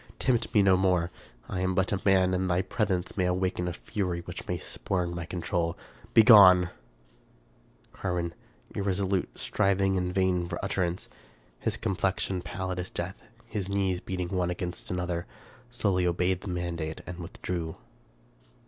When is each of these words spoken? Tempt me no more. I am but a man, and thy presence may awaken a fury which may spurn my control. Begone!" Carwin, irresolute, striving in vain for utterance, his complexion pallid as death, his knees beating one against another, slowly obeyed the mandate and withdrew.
Tempt 0.17 0.51
me 0.55 0.63
no 0.63 0.75
more. 0.75 1.11
I 1.47 1.61
am 1.61 1.75
but 1.75 1.91
a 1.91 2.01
man, 2.03 2.33
and 2.33 2.49
thy 2.49 2.63
presence 2.63 3.15
may 3.15 3.25
awaken 3.27 3.67
a 3.67 3.73
fury 3.73 4.21
which 4.21 4.47
may 4.47 4.57
spurn 4.57 5.13
my 5.13 5.25
control. 5.25 5.77
Begone!" 6.15 6.71
Carwin, 7.93 8.33
irresolute, 8.73 9.29
striving 9.35 9.93
in 9.93 10.11
vain 10.11 10.49
for 10.49 10.57
utterance, 10.65 11.07
his 11.59 11.77
complexion 11.77 12.41
pallid 12.41 12.79
as 12.79 12.89
death, 12.89 13.21
his 13.45 13.69
knees 13.69 13.99
beating 13.99 14.29
one 14.29 14.49
against 14.49 14.89
another, 14.89 15.27
slowly 15.69 16.07
obeyed 16.07 16.41
the 16.41 16.47
mandate 16.47 17.01
and 17.05 17.19
withdrew. 17.19 17.75